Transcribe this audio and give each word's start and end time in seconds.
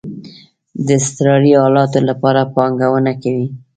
د 0.85 0.87
اضطراری 0.99 1.51
حالاتو 1.61 1.99
لپاره 2.09 2.41
پانګونه 2.55 3.13
کوئ؟ 3.21 3.45